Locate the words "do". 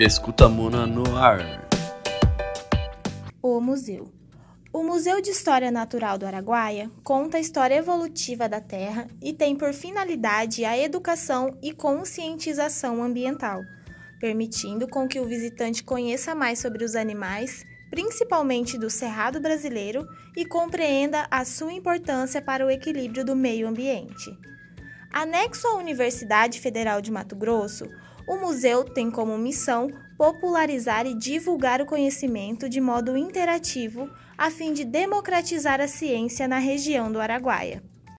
6.16-6.24, 18.78-18.88, 23.24-23.34, 37.10-37.20